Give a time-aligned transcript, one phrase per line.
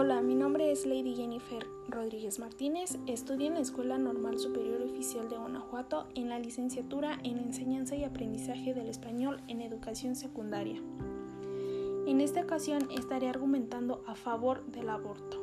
[0.00, 3.00] Hola, mi nombre es Lady Jennifer Rodríguez Martínez.
[3.08, 8.04] Estudio en la Escuela Normal Superior Oficial de Guanajuato en la licenciatura en Enseñanza y
[8.04, 10.80] Aprendizaje del Español en Educación Secundaria.
[12.06, 15.42] En esta ocasión estaré argumentando a favor del aborto.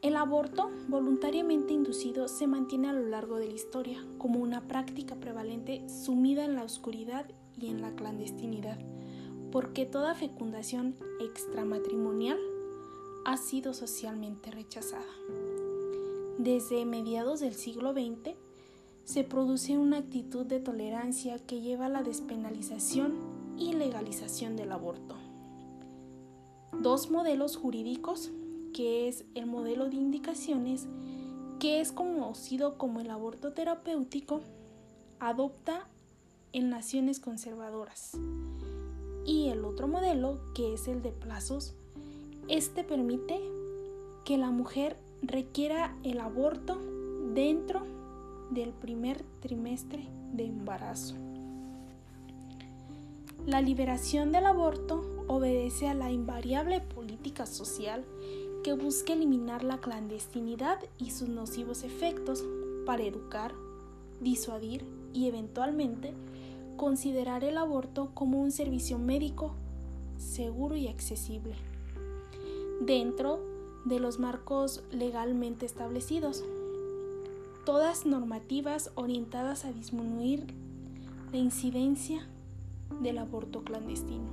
[0.00, 5.16] El aborto voluntariamente inducido se mantiene a lo largo de la historia como una práctica
[5.16, 7.26] prevalente sumida en la oscuridad
[7.58, 8.78] y en la clandestinidad
[9.50, 12.38] porque toda fecundación extramatrimonial
[13.24, 15.12] ha sido socialmente rechazada.
[16.38, 18.36] Desde mediados del siglo XX
[19.04, 23.14] se produce una actitud de tolerancia que lleva a la despenalización
[23.58, 25.16] y legalización del aborto.
[26.72, 28.30] Dos modelos jurídicos,
[28.72, 30.86] que es el modelo de indicaciones,
[31.58, 34.40] que es conocido como el aborto terapéutico,
[35.18, 35.88] adopta
[36.52, 38.16] en naciones conservadoras
[39.24, 41.74] y el otro modelo, que es el de plazos,
[42.48, 43.40] este permite
[44.24, 46.78] que la mujer requiera el aborto
[47.34, 47.82] dentro
[48.50, 51.14] del primer trimestre de embarazo.
[53.46, 58.04] La liberación del aborto obedece a la invariable política social
[58.62, 62.44] que busca eliminar la clandestinidad y sus nocivos efectos
[62.84, 63.54] para educar,
[64.20, 66.12] disuadir y eventualmente
[66.80, 69.52] considerar el aborto como un servicio médico
[70.16, 71.54] seguro y accesible,
[72.80, 73.38] dentro
[73.84, 76.42] de los marcos legalmente establecidos,
[77.66, 80.54] todas normativas orientadas a disminuir
[81.32, 82.26] la incidencia
[83.02, 84.30] del aborto clandestino.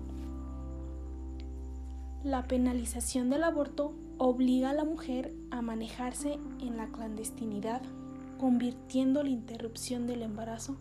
[2.23, 7.81] La penalización del aborto obliga a la mujer a manejarse en la clandestinidad,
[8.39, 10.77] convirtiendo la interrupción del embarazo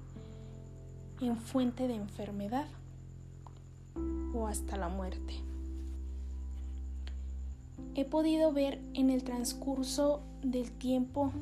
[1.20, 2.66] en fuente de enfermedad
[4.34, 5.34] o hasta la muerte.
[7.94, 11.32] He podido ver en el transcurso del tiempo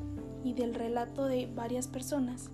[0.43, 2.49] y del relato de varias personas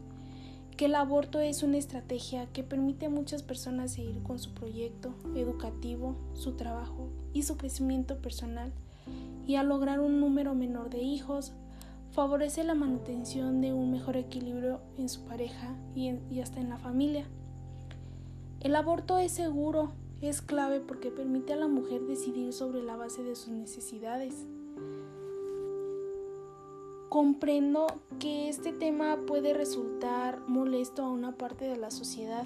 [0.82, 5.14] que el aborto es una estrategia que permite a muchas personas seguir con su proyecto
[5.36, 8.72] educativo, su trabajo y su crecimiento personal
[9.46, 11.54] y a lograr un número menor de hijos,
[12.12, 16.10] favorece la manutención de un mejor equilibrio en su pareja y,
[16.42, 17.26] hasta en la familia.
[18.60, 19.92] El aborto es seguro,
[20.22, 24.46] es clave porque permite a la mujer decidir sobre la base de sus necesidades.
[27.10, 27.88] Comprendo
[28.20, 32.46] que este tema puede resultar molesto a una parte de la sociedad.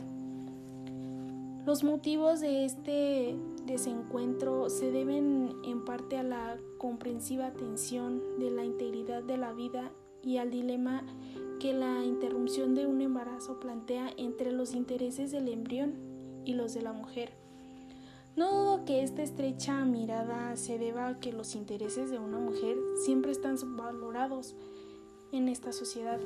[1.66, 8.64] Los motivos de este desencuentro se deben en parte a la comprensiva atención de la
[8.64, 11.04] integridad de la vida y al dilema
[11.60, 15.96] que la interrupción de un embarazo plantea entre los intereses del embrión
[16.46, 17.32] y los de la mujer.
[18.36, 22.78] No dudo que esta estrecha mirada se deba a que los intereses de una mujer
[23.04, 24.56] siempre están subvalorados
[25.32, 26.20] en esta sociedad.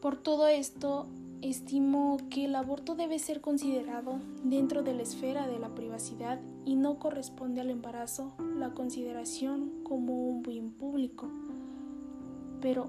[0.00, 1.08] Por todo esto,
[1.42, 6.74] Estimo que el aborto debe ser considerado dentro de la esfera de la privacidad y
[6.74, 11.28] no corresponde al embarazo la consideración como un bien público.
[12.60, 12.88] Pero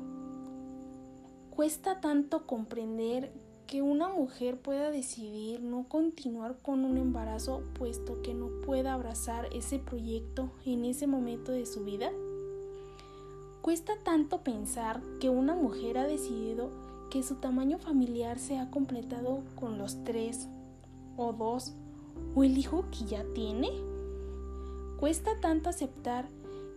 [1.51, 3.31] cuesta tanto comprender
[3.67, 9.47] que una mujer pueda decidir no continuar con un embarazo puesto que no pueda abrazar
[9.53, 12.09] ese proyecto en ese momento de su vida.
[13.61, 19.43] Cuesta tanto pensar que una mujer ha decidido que su tamaño familiar se ha completado
[19.55, 20.47] con los tres
[21.17, 21.73] o dos
[22.35, 23.69] o el hijo que ya tiene?
[24.99, 26.27] Cuesta tanto aceptar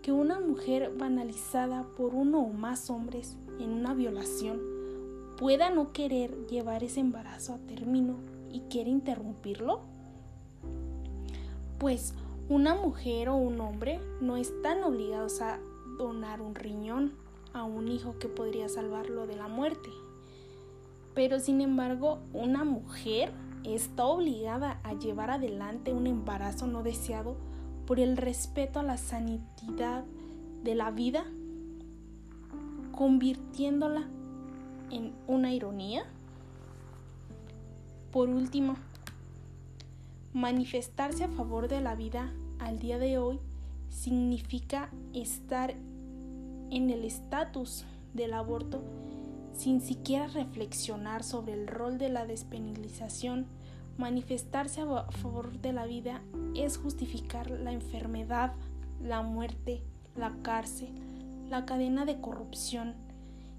[0.02, 4.60] que una mujer banalizada por uno o más hombres en una violación
[5.38, 8.16] pueda no querer llevar ese embarazo a término
[8.50, 9.80] y quiere interrumpirlo?
[11.78, 12.14] Pues
[12.48, 15.58] una mujer o un hombre no están obligados a
[15.98, 17.12] donar un riñón
[17.52, 19.90] a un hijo que podría salvarlo de la muerte.
[21.14, 23.32] Pero sin embargo, una mujer
[23.64, 27.36] está obligada a llevar adelante un embarazo no deseado
[27.86, 30.04] por el respeto a la sanidad
[30.62, 31.24] de la vida,
[32.92, 34.04] convirtiéndola
[34.90, 36.04] en una ironía.
[38.10, 38.76] Por último,
[40.32, 43.38] manifestarse a favor de la vida al día de hoy
[43.90, 45.74] significa estar
[46.70, 47.84] en el estatus
[48.14, 48.82] del aborto
[49.54, 53.46] sin siquiera reflexionar sobre el rol de la despenalización,
[53.98, 56.22] manifestarse a favor de la vida
[56.54, 58.54] es justificar la enfermedad,
[59.02, 59.82] la muerte,
[60.16, 60.90] la cárcel,
[61.48, 62.94] la cadena de corrupción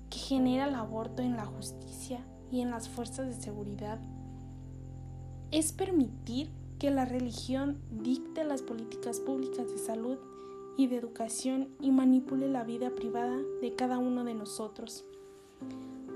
[0.10, 2.20] que genera el aborto en la justicia
[2.52, 4.00] y en las fuerzas de seguridad.
[5.52, 6.50] Es permitir
[6.80, 10.18] que la religión dicte las políticas públicas de salud
[10.78, 15.06] y de educación y manipule la vida privada de cada uno de nosotros.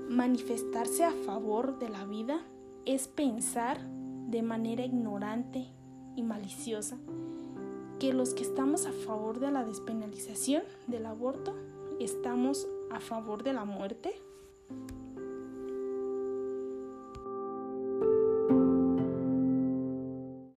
[0.08, 2.40] Manifestarse a favor de la vida
[2.86, 3.80] es pensar
[4.28, 5.66] de manera ignorante
[6.16, 6.98] y maliciosa
[7.98, 11.54] que los que estamos a favor de la despenalización del aborto
[11.98, 14.22] estamos a favor de la muerte